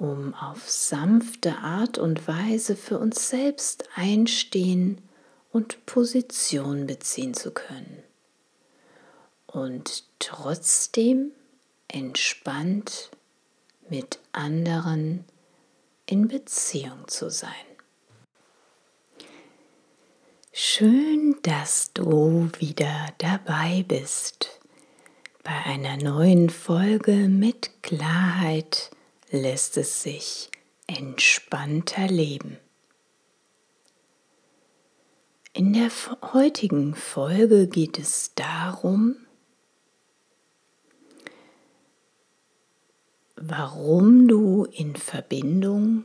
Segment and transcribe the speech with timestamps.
[0.00, 4.98] um auf sanfte Art und Weise für uns selbst einstehen
[5.52, 8.02] und Position beziehen zu können.
[9.46, 11.32] Und trotzdem
[11.86, 13.10] entspannt
[13.90, 15.24] mit anderen
[16.06, 17.50] in Beziehung zu sein.
[20.52, 24.60] Schön, dass du wieder dabei bist
[25.42, 28.90] bei einer neuen Folge mit Klarheit
[29.30, 30.50] lässt es sich
[30.86, 32.58] entspannter leben.
[35.52, 35.90] In der
[36.32, 39.16] heutigen Folge geht es darum,
[43.36, 46.04] warum du in Verbindung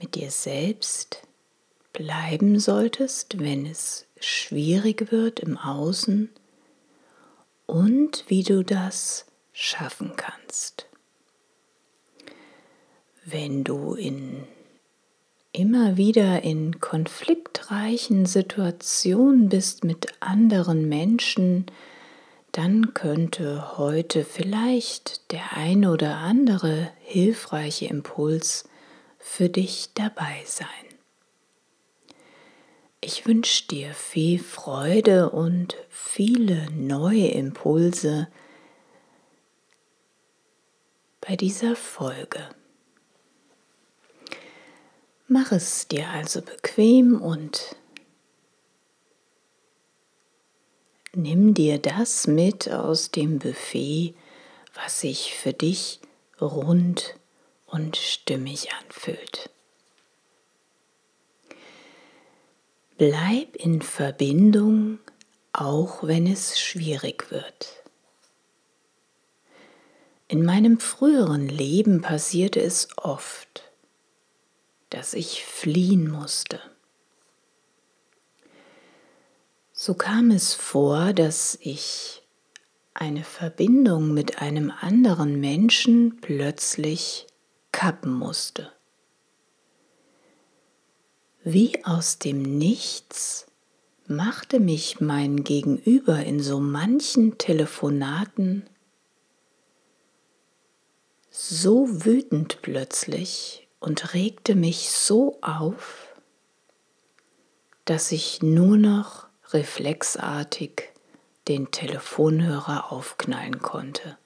[0.00, 1.22] mit dir selbst
[1.92, 6.30] bleiben solltest, wenn es schwierig wird im Außen
[7.66, 10.87] und wie du das schaffen kannst
[13.30, 14.44] wenn du in
[15.52, 21.66] immer wieder in konfliktreichen Situationen bist mit anderen Menschen,
[22.52, 28.68] dann könnte heute vielleicht der eine oder andere hilfreiche Impuls
[29.18, 30.66] für dich dabei sein.
[33.00, 38.28] Ich wünsche dir viel Freude und viele neue Impulse
[41.20, 42.48] bei dieser Folge.
[45.30, 47.76] Mach es dir also bequem und
[51.12, 54.14] nimm dir das mit aus dem Buffet,
[54.72, 56.00] was sich für dich
[56.40, 57.14] rund
[57.66, 59.50] und stimmig anfühlt.
[62.96, 64.98] Bleib in Verbindung,
[65.52, 67.84] auch wenn es schwierig wird.
[70.26, 73.67] In meinem früheren Leben passierte es oft,
[74.90, 76.60] dass ich fliehen musste.
[79.72, 82.22] So kam es vor, dass ich
[82.94, 87.26] eine Verbindung mit einem anderen Menschen plötzlich
[87.70, 88.72] kappen musste.
[91.44, 93.46] Wie aus dem Nichts
[94.08, 98.68] machte mich mein Gegenüber in so manchen Telefonaten
[101.30, 106.14] so wütend plötzlich und regte mich so auf,
[107.84, 110.90] dass ich nur noch reflexartig
[111.48, 114.18] den Telefonhörer aufknallen konnte.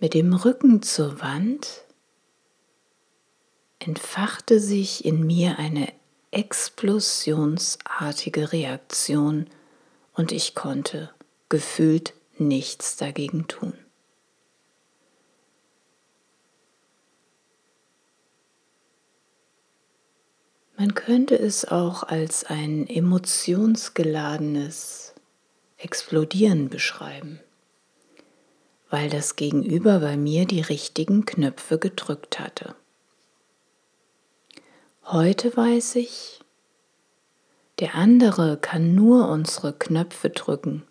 [0.00, 1.84] Mit dem Rücken zur Wand
[3.80, 5.92] entfachte sich in mir eine
[6.30, 9.48] explosionsartige Reaktion
[10.14, 11.10] und ich konnte
[11.48, 13.72] gefühlt nichts dagegen tun.
[20.80, 25.12] Man könnte es auch als ein emotionsgeladenes
[25.76, 27.40] Explodieren beschreiben,
[28.88, 32.76] weil das Gegenüber bei mir die richtigen Knöpfe gedrückt hatte.
[35.04, 36.38] Heute weiß ich,
[37.80, 40.86] der andere kann nur unsere Knöpfe drücken,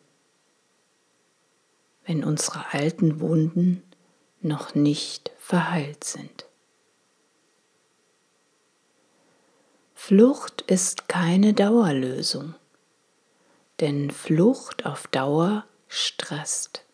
[2.05, 3.83] wenn unsere alten Wunden
[4.41, 6.46] noch nicht verheilt sind.
[10.07, 12.55] Flucht ist keine Dauerlösung,
[13.81, 16.85] denn Flucht auf Dauer stresst.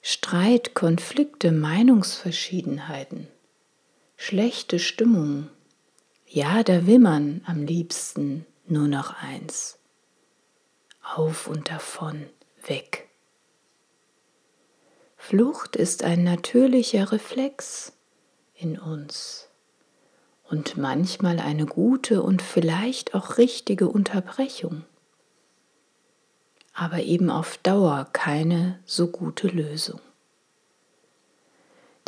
[0.00, 3.28] Streit, Konflikte, Meinungsverschiedenheiten,
[4.16, 5.50] schlechte Stimmung,
[6.26, 9.78] ja, da will man am liebsten nur noch eins.
[11.02, 12.24] Auf und davon,
[12.64, 13.06] weg.
[15.18, 17.92] Flucht ist ein natürlicher Reflex
[18.54, 19.45] in uns
[20.48, 24.84] und manchmal eine gute und vielleicht auch richtige Unterbrechung,
[26.72, 30.00] aber eben auf Dauer keine so gute Lösung.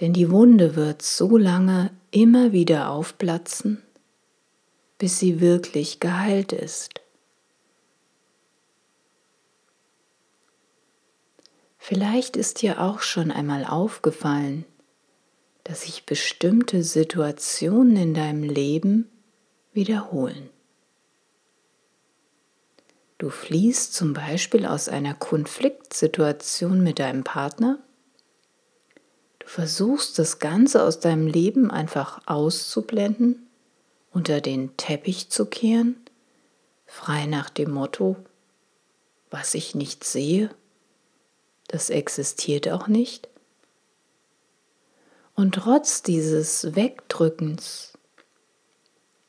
[0.01, 3.83] Denn die Wunde wird so lange immer wieder aufplatzen,
[4.99, 7.01] bis sie wirklich geheilt ist.
[11.79, 14.67] Vielleicht ist dir auch schon einmal aufgefallen,
[15.69, 19.11] dass sich bestimmte Situationen in deinem Leben
[19.75, 20.49] wiederholen.
[23.19, 27.79] Du fliehst zum Beispiel aus einer Konfliktsituation mit deinem Partner.
[29.41, 33.47] Du versuchst das Ganze aus deinem Leben einfach auszublenden,
[34.11, 35.97] unter den Teppich zu kehren,
[36.87, 38.17] frei nach dem Motto,
[39.31, 40.49] was ich nicht sehe,
[41.67, 43.29] das existiert auch nicht.
[45.39, 47.97] Und trotz dieses Wegdrückens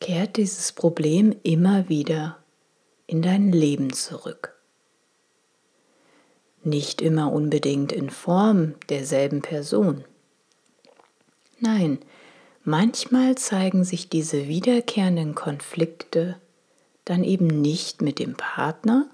[0.01, 2.39] kehrt dieses Problem immer wieder
[3.05, 4.59] in dein Leben zurück.
[6.63, 10.03] Nicht immer unbedingt in Form derselben Person.
[11.59, 11.99] Nein,
[12.63, 16.41] manchmal zeigen sich diese wiederkehrenden Konflikte
[17.05, 19.11] dann eben nicht mit dem Partner,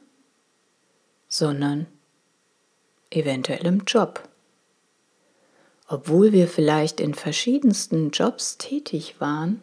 [1.28, 1.88] sondern
[3.10, 4.30] eventuell im Job
[5.88, 9.62] obwohl wir vielleicht in verschiedensten Jobs tätig waren,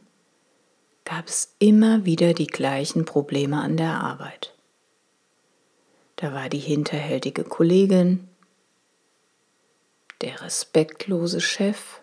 [1.04, 4.54] gab es immer wieder die gleichen Probleme an der Arbeit.
[6.16, 8.28] Da war die hinterhältige Kollegin,
[10.20, 12.00] der respektlose Chef,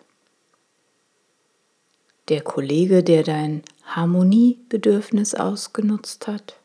[2.28, 6.56] der Kollege, der dein Harmoniebedürfnis ausgenutzt hat.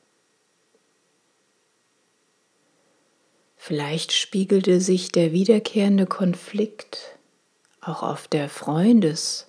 [3.55, 7.14] Vielleicht spiegelte sich der wiederkehrende Konflikt
[7.85, 9.47] auch auf der Freundes-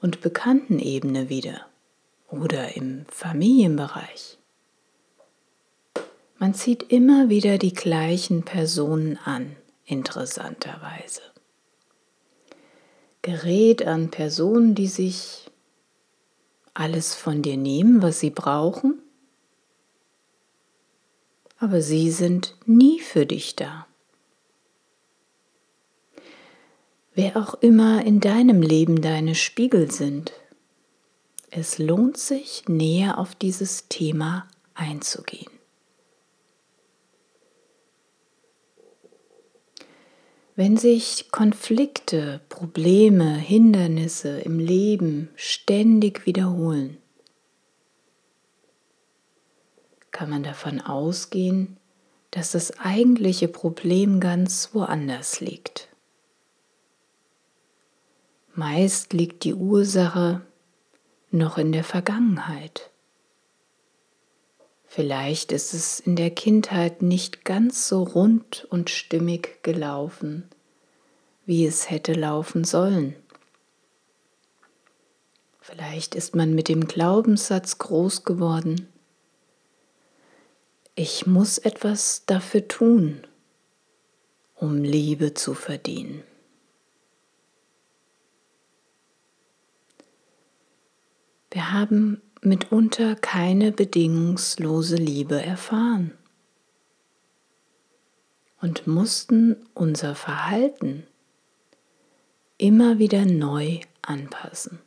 [0.00, 1.66] und Bekanntenebene wieder
[2.30, 4.38] oder im Familienbereich.
[6.38, 11.22] Man zieht immer wieder die gleichen Personen an, interessanterweise.
[13.22, 15.50] Gerät an Personen, die sich
[16.74, 19.00] alles von dir nehmen, was sie brauchen,
[21.58, 23.86] aber sie sind nie für dich da.
[27.14, 30.32] Wer auch immer in deinem Leben deine Spiegel sind.
[31.50, 35.50] Es lohnt sich, näher auf dieses Thema einzugehen.
[40.56, 46.98] Wenn sich Konflikte, Probleme, Hindernisse im Leben ständig wiederholen,
[50.12, 51.76] kann man davon ausgehen,
[52.30, 55.88] dass das eigentliche Problem ganz woanders liegt.
[58.56, 60.42] Meist liegt die Ursache
[61.30, 62.90] noch in der Vergangenheit.
[64.86, 70.48] Vielleicht ist es in der Kindheit nicht ganz so rund und stimmig gelaufen,
[71.44, 73.16] wie es hätte laufen sollen.
[75.60, 78.86] Vielleicht ist man mit dem Glaubenssatz groß geworden,
[80.94, 83.26] ich muss etwas dafür tun,
[84.54, 86.22] um Liebe zu verdienen.
[91.54, 96.10] Wir haben mitunter keine bedingungslose Liebe erfahren
[98.60, 101.06] und mussten unser Verhalten
[102.58, 104.80] immer wieder neu anpassen,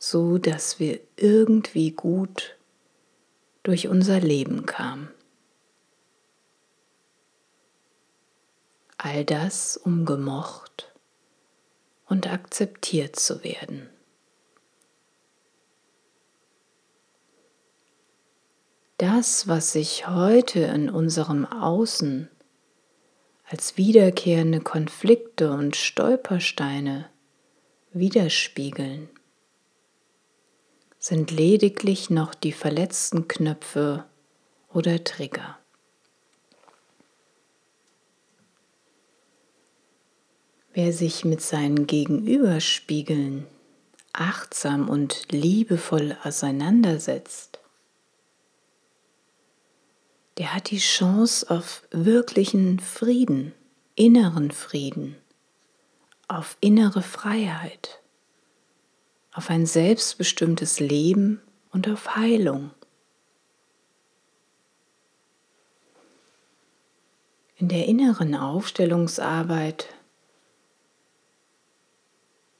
[0.00, 2.56] so dass wir irgendwie gut
[3.62, 5.08] durch unser Leben kamen.
[8.98, 10.92] All das, um gemocht
[12.06, 13.93] und akzeptiert zu werden.
[18.98, 22.30] Das, was sich heute in unserem Außen
[23.46, 27.10] als wiederkehrende Konflikte und Stolpersteine
[27.92, 29.08] widerspiegeln,
[30.98, 34.04] sind lediglich noch die verletzten Knöpfe
[34.72, 35.58] oder Trigger.
[40.72, 43.46] Wer sich mit seinen Gegenüberspiegeln
[44.12, 47.60] achtsam und liebevoll auseinandersetzt,
[50.38, 53.52] der hat die Chance auf wirklichen Frieden,
[53.94, 55.16] inneren Frieden,
[56.26, 58.00] auf innere Freiheit,
[59.32, 62.70] auf ein selbstbestimmtes Leben und auf Heilung.
[67.56, 69.88] In der inneren Aufstellungsarbeit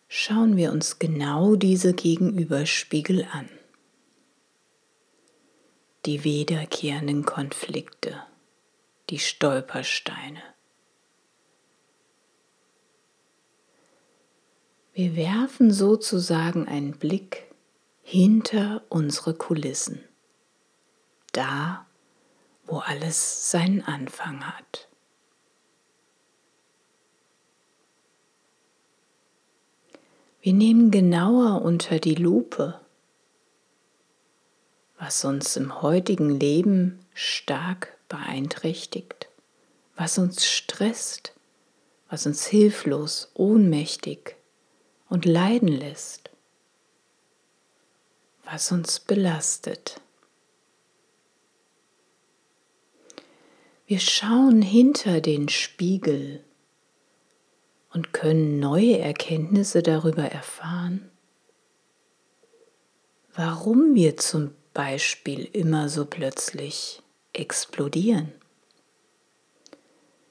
[0.06, 3.48] schauen wir uns genau diese Gegenüberspiegel an.
[6.06, 8.22] Die wiederkehrenden Konflikte,
[9.08, 10.42] die Stolpersteine.
[14.92, 17.44] Wir werfen sozusagen einen Blick
[18.02, 20.04] hinter unsere Kulissen,
[21.32, 21.86] da,
[22.66, 24.88] wo alles seinen Anfang hat.
[30.42, 32.83] Wir nehmen genauer unter die Lupe,
[35.04, 39.28] was uns im heutigen Leben stark beeinträchtigt,
[39.96, 41.34] was uns stresst,
[42.08, 44.36] was uns hilflos, ohnmächtig
[45.10, 46.30] und leiden lässt,
[48.44, 50.00] was uns belastet.
[53.86, 56.42] Wir schauen hinter den Spiegel
[57.92, 61.10] und können neue Erkenntnisse darüber erfahren,
[63.34, 67.00] warum wir zum Beispiel immer so plötzlich
[67.32, 68.32] explodieren,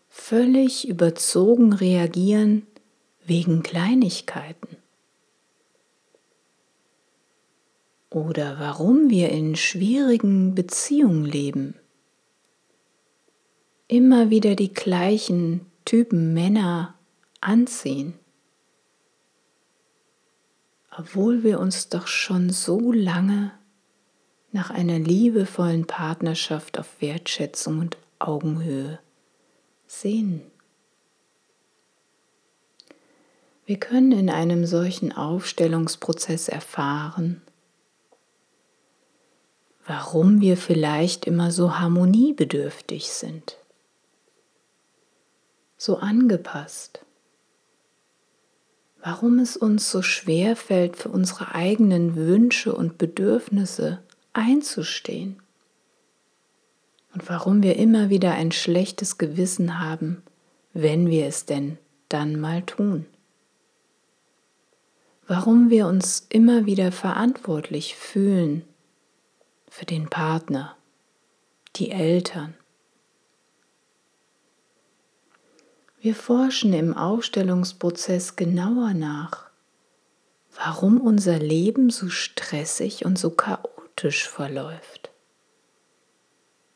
[0.10, 2.68] völlig überzogen reagieren
[3.26, 4.78] wegen Kleinigkeiten.
[8.10, 11.76] Oder warum wir in schwierigen Beziehungen leben,
[13.88, 16.96] immer wieder die gleichen Typen Männer
[17.42, 18.14] anziehen,
[20.96, 23.52] obwohl wir uns doch schon so lange
[24.54, 29.00] nach einer liebevollen Partnerschaft auf Wertschätzung und Augenhöhe.
[29.88, 30.42] Sehnen.
[33.66, 37.42] Wir können in einem solchen Aufstellungsprozess erfahren,
[39.86, 43.58] warum wir vielleicht immer so harmoniebedürftig sind,
[45.78, 47.06] so angepasst.
[49.02, 54.02] Warum es uns so schwer fällt, für unsere eigenen Wünsche und Bedürfnisse
[54.34, 55.42] einzustehen
[57.14, 60.24] und warum wir immer wieder ein schlechtes Gewissen haben,
[60.74, 61.78] wenn wir es denn
[62.10, 63.06] dann mal tun.
[65.28, 68.64] Warum wir uns immer wieder verantwortlich fühlen
[69.70, 70.76] für den Partner,
[71.76, 72.56] die Eltern,
[76.04, 79.46] Wir forschen im Aufstellungsprozess genauer nach,
[80.54, 83.83] warum unser Leben so stressig und so chaotisch
[84.28, 85.12] verläuft.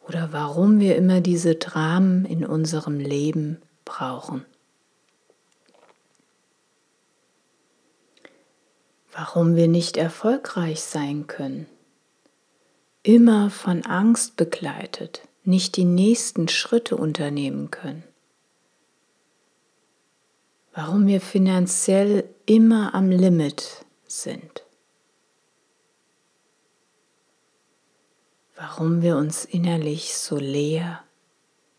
[0.07, 4.45] Oder warum wir immer diese Dramen in unserem Leben brauchen.
[9.11, 11.65] Warum wir nicht erfolgreich sein können.
[13.03, 18.03] Immer von Angst begleitet, nicht die nächsten Schritte unternehmen können
[20.77, 24.66] warum wir finanziell immer am Limit sind.
[28.57, 31.03] Warum wir uns innerlich so leer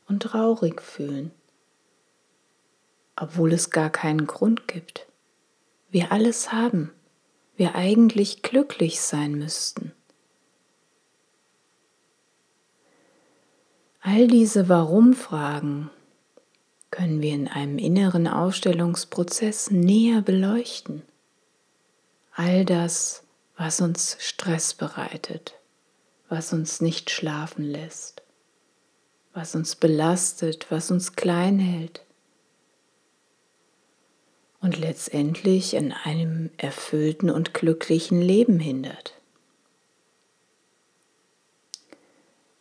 [0.06, 1.32] und traurig fühlen,
[3.16, 5.08] obwohl es gar keinen Grund gibt.
[5.90, 6.92] Wir alles haben,
[7.56, 9.92] wir eigentlich glücklich sein müssten.
[14.00, 15.90] All diese Warum-Fragen
[16.92, 21.02] können wir in einem inneren Aufstellungsprozess näher beleuchten.
[22.34, 23.24] All das,
[23.56, 25.57] was uns Stress bereitet,
[26.28, 28.22] was uns nicht schlafen lässt,
[29.32, 32.04] was uns belastet, was uns klein hält
[34.60, 39.14] und letztendlich an einem erfüllten und glücklichen Leben hindert.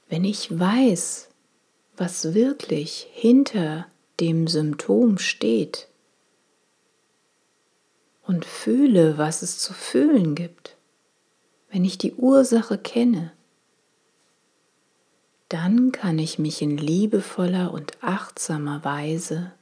[0.09, 1.29] Wenn ich weiß,
[1.97, 3.88] was wirklich hinter
[4.19, 5.89] dem Symptom steht
[8.24, 10.77] und fühle, was es zu fühlen gibt,
[11.69, 13.33] wenn ich die Ursache kenne,
[15.49, 19.53] dann kann ich mich in liebevoller und achtsamer Weise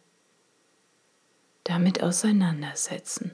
[1.63, 3.31] damit auseinandersetzen.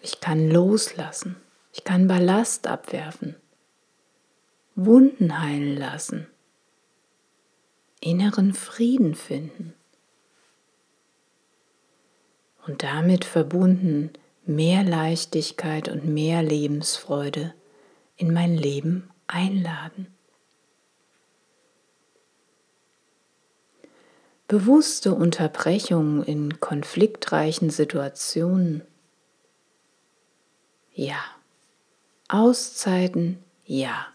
[0.00, 1.36] Ich kann loslassen,
[1.72, 3.36] ich kann Ballast abwerfen,
[4.74, 6.28] Wunden heilen lassen.
[8.00, 9.74] Inneren Frieden finden.
[12.64, 14.12] Und damit verbunden
[14.46, 17.54] mehr Leichtigkeit und mehr Lebensfreude
[18.18, 20.08] in mein Leben einladen.
[24.46, 28.82] Bewusste Unterbrechungen in konfliktreichen Situationen.
[30.92, 31.24] Ja.
[32.28, 33.42] Auszeiten.
[33.64, 34.08] Ja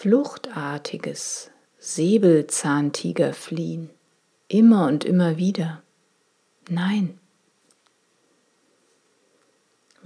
[0.00, 1.50] fluchtartiges
[1.80, 3.90] Säbelzahntigerfliehen.
[4.46, 5.82] immer und immer wieder.
[6.70, 7.18] Nein.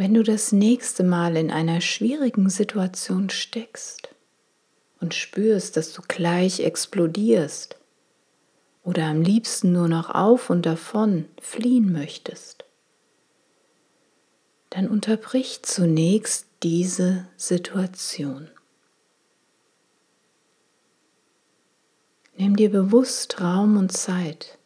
[0.02, 4.12] Wenn du das nächste Mal in einer schwierigen Situation steckst
[5.00, 7.76] und spürst, dass du gleich explodierst
[8.82, 12.64] oder am liebsten nur noch auf und davon fliehen möchtest,
[14.71, 18.50] dann unterbrich zunächst diese Situation.
[22.37, 24.59] Nimm dir bewusst Raum und Zeit.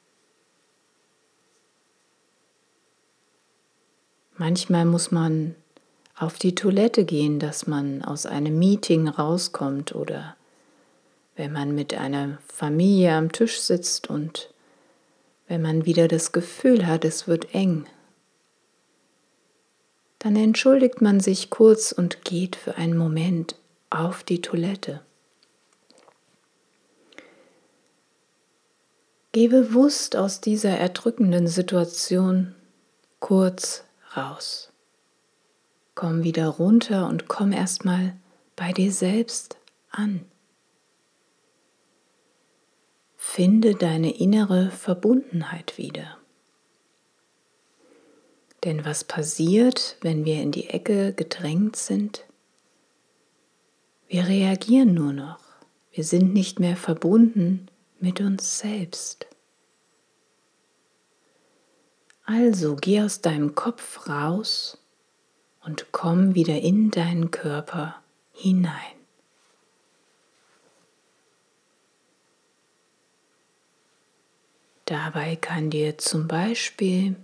[4.39, 5.55] Manchmal muss man
[6.15, 10.37] auf die Toilette gehen, dass man aus einem Meeting rauskommt oder
[11.37, 14.51] wenn man mit einer Familie am Tisch sitzt und
[15.49, 17.87] wenn man wieder das Gefühl hat, es wird eng,
[20.19, 23.57] dann entschuldigt man sich kurz und geht für einen Moment
[23.91, 25.03] auf die Toilette.
[29.33, 32.55] Geh bewusst aus dieser erdrückenden Situation
[33.21, 33.86] kurz
[34.17, 34.73] raus.
[35.95, 38.17] Komm wieder runter und komm erstmal
[38.55, 39.57] bei dir selbst
[39.91, 40.25] an.
[43.17, 46.19] Finde deine innere Verbundenheit wieder.
[48.65, 52.25] Denn was passiert, wenn wir in die Ecke gedrängt sind?
[54.09, 55.41] Wir reagieren nur noch.
[55.93, 57.69] Wir sind nicht mehr verbunden
[58.01, 59.26] mit uns selbst.
[62.27, 64.79] Also geh aus deinem Kopf raus
[65.65, 68.03] und komm wieder in deinen Körper
[68.33, 68.73] hinein.
[74.85, 77.17] Dabei kann dir zum Beispiel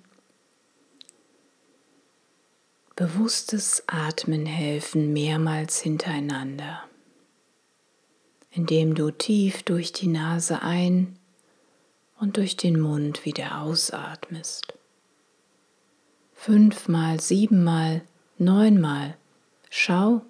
[2.96, 6.84] bewusstes Atmen helfen, mehrmals hintereinander
[8.52, 11.18] indem du tief durch die Nase ein
[12.20, 14.74] und durch den Mund wieder ausatmest.
[16.44, 18.02] Fünfmal, siebenmal,
[18.36, 19.16] neunmal.
[19.70, 20.22] Schau,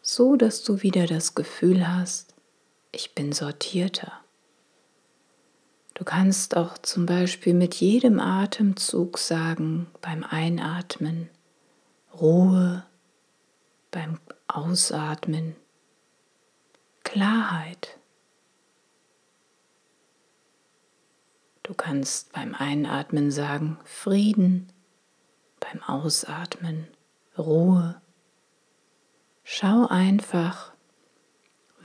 [0.00, 2.32] so dass du wieder das Gefühl hast,
[2.92, 4.12] ich bin sortierter.
[5.94, 11.28] Du kannst auch zum Beispiel mit jedem Atemzug sagen beim Einatmen
[12.14, 12.86] Ruhe,
[13.90, 15.56] beim Ausatmen
[17.02, 17.98] Klarheit.
[21.64, 24.72] Du kannst beim Einatmen sagen Frieden,
[25.70, 26.86] beim Ausatmen
[27.36, 28.00] Ruhe.
[29.44, 30.72] Schau einfach,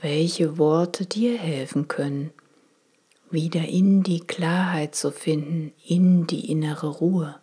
[0.00, 2.32] welche Worte dir helfen können,
[3.30, 7.40] wieder in die Klarheit zu finden, in die innere Ruhe.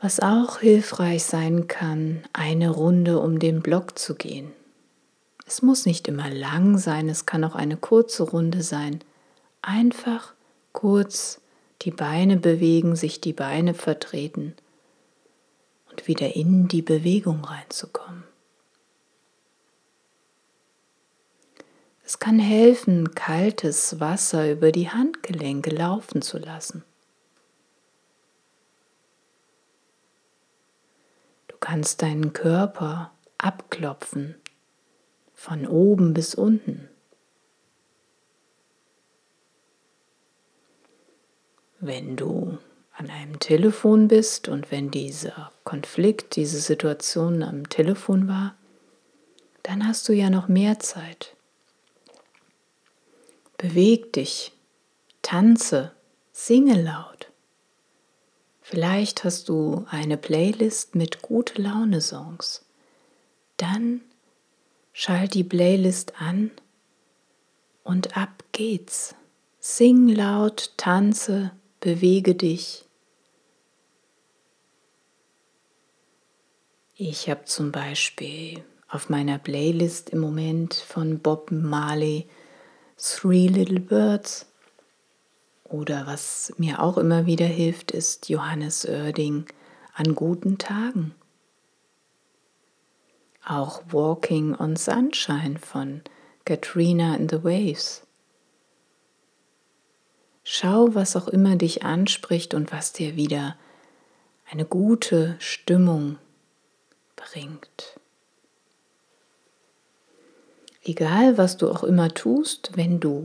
[0.00, 4.52] Was auch hilfreich sein kann, eine Runde um den Block zu gehen.
[5.46, 9.00] Es muss nicht immer lang sein, es kann auch eine kurze Runde sein.
[9.62, 10.34] Einfach
[10.72, 11.40] kurz
[11.86, 14.54] die Beine bewegen, sich die Beine vertreten
[15.90, 18.24] und wieder in die Bewegung reinzukommen.
[22.04, 26.84] Es kann helfen, kaltes Wasser über die Handgelenke laufen zu lassen.
[31.66, 34.36] kannst deinen Körper abklopfen,
[35.34, 36.88] von oben bis unten.
[41.80, 42.58] Wenn du
[42.96, 48.54] an einem Telefon bist und wenn dieser Konflikt, diese Situation am Telefon war,
[49.62, 51.36] dann hast du ja noch mehr Zeit.
[53.58, 54.52] Beweg dich,
[55.22, 55.92] tanze,
[56.32, 57.30] singe laut.
[58.62, 62.64] Vielleicht hast du eine Playlist mit gute Laune Songs.
[63.58, 64.00] Dann
[64.92, 66.50] schalt die Playlist an
[67.84, 69.14] und ab geht's.
[69.60, 71.52] Sing laut, tanze,
[71.86, 72.84] bewege dich.
[76.96, 82.26] Ich habe zum Beispiel auf meiner Playlist im Moment von Bob Marley
[82.96, 84.46] Three Little Birds
[85.62, 89.46] oder was mir auch immer wieder hilft, ist Johannes Oerding
[89.94, 91.14] an guten Tagen.
[93.44, 96.02] Auch Walking on Sunshine von
[96.44, 98.05] Katrina in the Waves.
[100.48, 103.56] Schau, was auch immer dich anspricht und was dir wieder
[104.48, 106.18] eine gute Stimmung
[107.16, 107.98] bringt.
[110.84, 113.24] Egal, was du auch immer tust, wenn du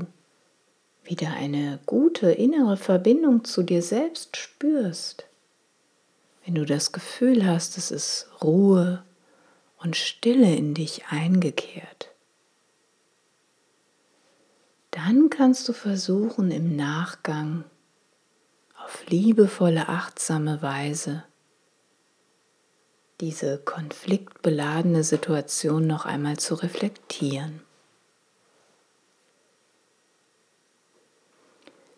[1.03, 5.25] wieder eine gute innere Verbindung zu dir selbst spürst,
[6.43, 9.03] wenn du das Gefühl hast, es ist Ruhe
[9.77, 12.10] und Stille in dich eingekehrt,
[14.91, 17.63] Dann kannst du versuchen, im Nachgang
[18.83, 21.23] auf liebevolle, achtsame Weise
[23.21, 27.61] diese konfliktbeladene Situation noch einmal zu reflektieren.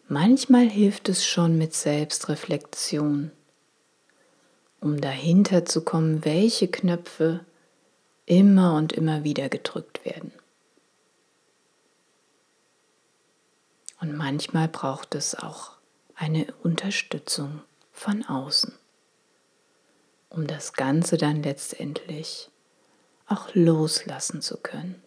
[0.09, 3.31] Manchmal hilft es schon mit Selbstreflexion,
[4.81, 7.39] um dahinter zu kommen, welche Knöpfe
[8.25, 10.33] immer und immer wieder gedrückt werden.
[14.03, 15.77] Und manchmal braucht es auch
[16.13, 17.61] eine Unterstützung
[17.93, 18.73] von außen,
[20.27, 22.49] um das Ganze dann letztendlich
[23.27, 25.01] auch loslassen zu können.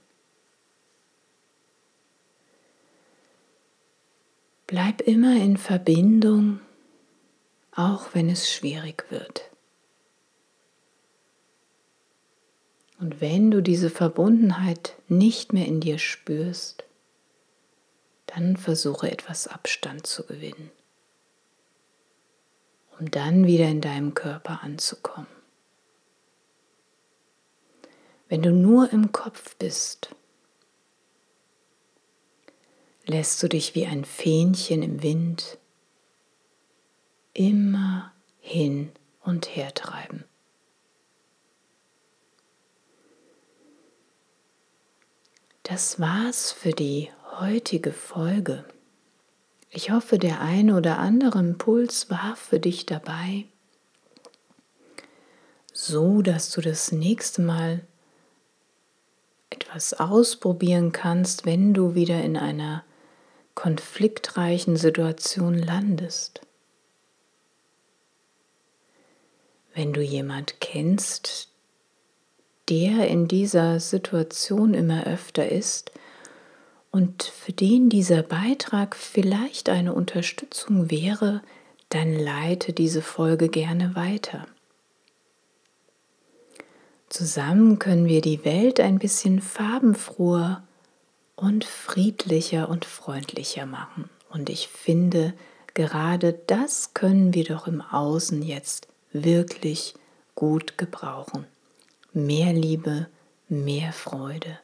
[4.67, 6.61] Bleib immer in Verbindung,
[7.73, 9.51] auch wenn es schwierig wird.
[12.99, 16.86] Und wenn du diese Verbundenheit nicht mehr in dir spürst,
[18.37, 20.71] dann versuche etwas Abstand zu gewinnen,
[22.99, 25.27] um dann wieder in deinem Körper anzukommen.
[28.29, 30.15] Wenn du nur im Kopf bist,
[33.07, 35.57] lässt du dich wie ein Fähnchen im Wind
[37.33, 40.25] immer hin und her treiben.
[45.69, 48.65] Das war's für die heutige Folge.
[49.69, 53.47] Ich hoffe, der eine oder andere Impuls war für dich dabei,
[55.73, 57.81] so dass du das nächste Mal
[59.51, 62.85] etwas ausprobieren kannst, wenn du wieder in einer
[63.57, 66.43] konfliktreichen Situation landest.
[69.75, 71.49] Wenn du jemand kennst,
[72.69, 75.93] der in dieser Situation immer öfter ist
[76.91, 81.43] und für den dieser Beitrag vielleicht eine Unterstützung wäre,
[81.91, 84.47] dann leite diese Folge gerne weiter.
[87.09, 90.65] Zusammen können wir die Welt ein bisschen farbenfroher
[91.37, 94.11] und friedlicher und freundlicher machen.
[94.31, 95.35] Und ich finde,
[95.75, 99.95] gerade das können wir doch im Außen jetzt wirklich
[100.35, 101.47] gut gebrauchen
[102.17, 103.09] mehr Liebe,
[103.49, 104.59] mehr Freude,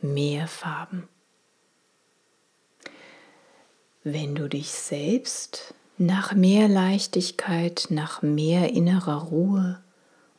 [0.00, 1.08] mehr Farben.
[4.04, 9.82] Wenn du dich selbst nach mehr Leichtigkeit, nach mehr innerer Ruhe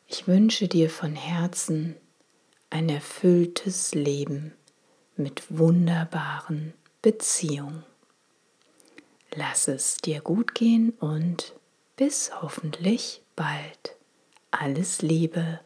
[0.05, 1.95] Ich wünsche dir von Herzen
[2.69, 4.53] ein erfülltes Leben
[5.15, 7.83] mit wunderbaren Beziehungen.
[9.33, 11.55] Lass es dir gut gehen und
[11.95, 13.97] bis hoffentlich bald.
[14.51, 15.61] Alles Liebe